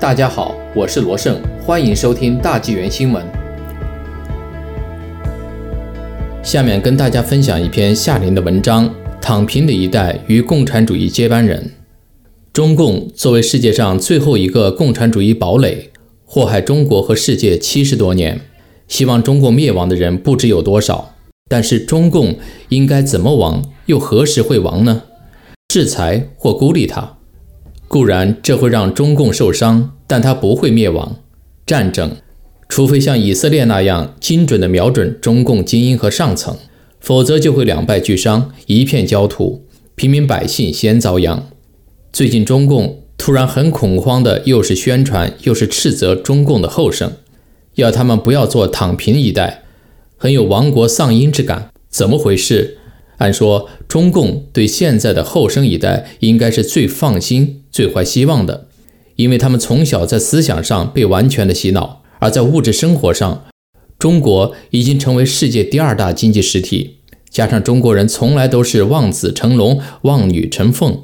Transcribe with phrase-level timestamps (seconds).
[0.00, 3.20] 大家好，我是罗胜，欢迎收听大纪元新闻。
[6.40, 8.88] 下面跟大家分享一篇夏林的文章：
[9.20, 11.72] 躺平的一代与共产主义接班人。
[12.52, 15.90] 中共作为世界上最后一个共产主义堡垒，
[16.24, 18.40] 祸害中国和世界七十多年，
[18.86, 21.16] 希望中共灭亡的人不知有多少。
[21.50, 22.36] 但是中共
[22.68, 25.02] 应该怎么亡，又何时会亡呢？
[25.66, 27.17] 制裁或孤立它？
[27.88, 31.16] 固然这会让中共受伤，但它不会灭亡。
[31.66, 32.12] 战争，
[32.68, 36.56] 除非像以色列那样精准地瞄准中共精英和上层，
[37.00, 41.48] 否则就会两败俱伤，一片焦土，平民百姓先遭殃。
[42.12, 47.12] 最近中共突然很恐慌的，又是宣传又是斥责中共的后生，
[47.76, 49.62] 要他们不要做躺平一代，
[50.16, 51.70] 很有亡国丧音之感。
[51.88, 52.76] 怎么回事？
[53.18, 58.68] 按说，中共对现在的后生一代应该是最放心、最怀希望的，
[59.16, 63.44] 因为他们从小在思想上被完全的洗脑，而在物质生活上，
[63.98, 71.02] 中国已经成为世界第二大经济实体，加上中国人从来都是望子成龙、望女成凤，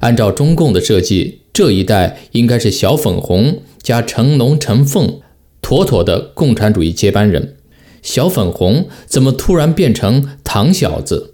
[0.00, 5.20] 按照中共的设计，这一代应该是小粉红加成龙成凤，
[5.60, 7.54] 妥妥的共产主义接班人。
[8.02, 11.31] 小粉红怎么突然变成糖小子？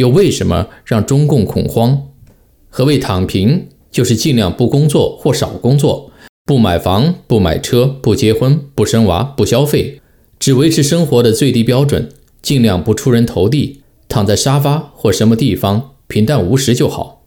[0.00, 2.08] 又为什么让中共恐慌？
[2.68, 3.68] 何谓躺平？
[3.92, 6.12] 就是尽量不工作或少工作，
[6.46, 10.00] 不买房、不买车、不结婚、不生娃、不消费，
[10.38, 12.08] 只维持生活的最低标准，
[12.40, 17.24] 尽量不出人头地，躺在沙发或什么地方平淡无实就好。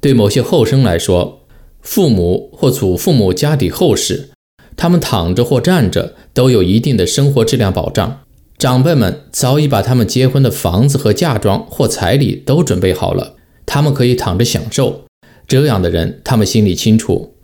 [0.00, 1.42] 对某些后生来说，
[1.82, 4.30] 父母或祖父母家底厚实，
[4.74, 8.20] 他们躺着或站着都有一定的生活质量保障。
[8.58, 13.34] 长辈们早已把他们结婚的房子和嫁妆或彩礼都准备好了，
[13.66, 15.04] 他们可以躺着享受。
[15.46, 17.34] 这样的人，他们心里清楚，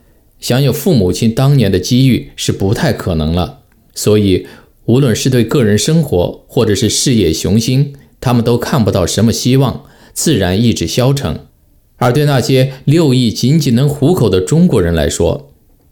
[0.40, 3.58] 享有父母亲当年的机遇是不太可能了。
[3.94, 4.46] 所以，
[4.86, 11.40] 无论是对个人生活或者是事业雄心，他们都看不到什么希望，自然意志消沉。
[11.96, 15.50] 而对那些六亿仅仅能糊口的中国人来说，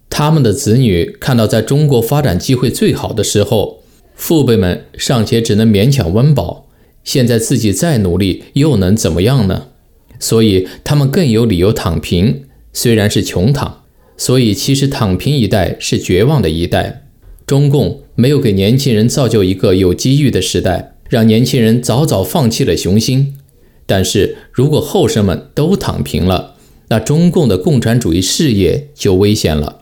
[0.09, 3.80] 他们的子女看到在中国发展机会最好的时候。
[4.15, 6.67] 父辈们尚且只能勉强温饱，
[7.03, 9.67] 现在自己再努力又能怎么样呢？
[10.19, 13.79] 所以他们更有理由躺平，虽然是穷躺。
[14.17, 17.07] 所以其实躺平一代是绝望的一代。
[17.47, 23.35] 中共没有给年轻人造就一个有机遇的时代，让年轻人早早放弃了雄心。
[23.87, 26.55] 但是如果后生们都躺平了，
[26.89, 29.79] 那中共的共产主义事业就危险了。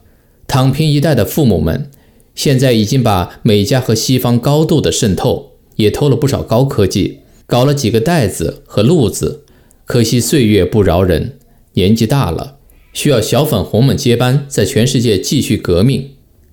[0.47, 1.91] 躺平一代的父母们。
[2.35, 9.43] 现在已经把美加和西方高度的渗透，也偷了不少高科技，搞了几个袋子和路子。
[9.85, 11.37] 可惜岁月不饶人，
[11.73, 12.57] 年纪大了，
[12.93, 16.11] 需要小粉红们接班，在全世界继续革命。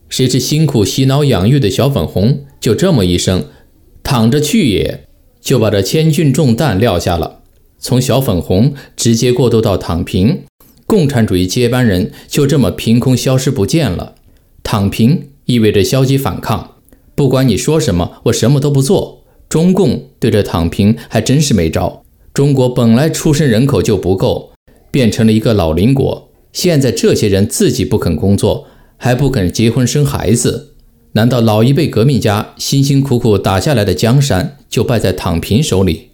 [0.08, 3.46] 谁知辛苦洗脑养育的小粉红，就这么一声
[4.02, 5.04] “躺着去也”，
[5.40, 7.42] 就把这千钧重担撂下了。
[7.78, 10.44] 从小粉红直接过渡到躺平，
[10.86, 14.14] 共产主义接班人就这么凭空消失不见了。
[14.62, 15.28] 躺平。
[15.46, 16.76] 意味着消极反抗，
[17.14, 19.24] 不管你说什么，我什么都不做。
[19.48, 22.02] 中共对着躺平还真是没招。
[22.34, 24.52] 中国本来出生人口就不够，
[24.90, 26.30] 变成了一个老龄国。
[26.52, 30.74] 现在这些人自己不肯工作，还不肯结婚生孩子，
[31.12, 36.10] 难道老一辈革命家辛辛苦苦打下来的江山就败在躺平手里？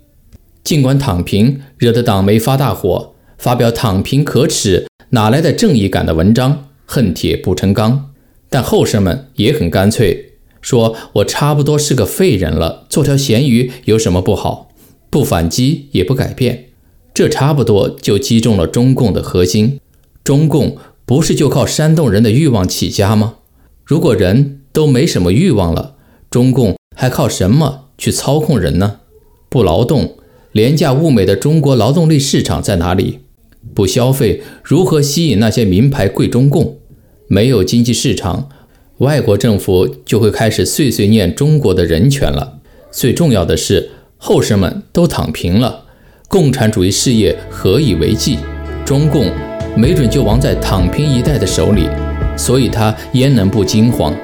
[0.62, 8.11] 尽管躺平惹得党媒发大火，发表“躺平可耻，哪来的正义感”的文章，恨铁不成钢。
[8.52, 14.68] 但后生们也很干脆，说我差不多是个废人了，做条咸鱼有什么不好？
[15.08, 16.66] 不反击也不改变，
[17.14, 19.80] 这差不多就击中了中共的核心。
[20.22, 20.76] 中共
[21.06, 23.36] 不是就靠煽动人的欲望起家吗？
[23.86, 25.94] 如果人都没什么欲望了，
[26.30, 29.00] 中共还靠什么去操控人呢？
[29.48, 30.18] 不劳动，
[30.52, 33.20] 廉价物美的中国劳动力市场在哪里？
[33.74, 36.77] 不消费，如何吸引那些名牌贵中共？
[37.32, 38.50] 没有经济市场，
[38.98, 42.58] 外国政府就会开始碎碎念中国的人权了。
[42.90, 43.88] 最重要的是，
[44.18, 45.84] 后生们都躺平了，
[46.28, 48.36] 共产主义事业何以为继？
[48.84, 49.32] 中共
[49.74, 51.88] 没准就亡在躺平一代的手里，
[52.36, 54.14] 所以他焉能不惊慌？